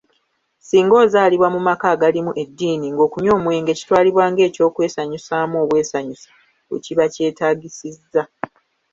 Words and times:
Singa 0.67 0.95
ozaalibwa 1.03 1.47
mu 1.55 1.59
maka 1.67 1.85
agalimu 1.93 2.31
eddiini 2.43 2.87
ng'okunywa 2.93 3.33
omwenge 3.37 3.71
kitwalibwa 3.79 4.23
ng'ekyokwesanyusaamu 4.31 5.55
obwesanyusa, 5.63 6.29
wekiba 6.71 7.05
kyetaagisizza. 7.13 8.23